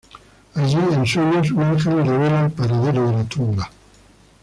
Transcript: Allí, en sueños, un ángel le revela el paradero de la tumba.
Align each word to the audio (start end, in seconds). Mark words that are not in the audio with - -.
Allí, 0.55 0.79
en 0.95 1.05
sueños, 1.05 1.51
un 1.51 1.61
ángel 1.61 1.95
le 1.97 2.03
revela 2.03 2.45
el 2.47 2.51
paradero 2.51 3.05
de 3.11 3.17
la 3.17 3.23
tumba. 3.25 3.69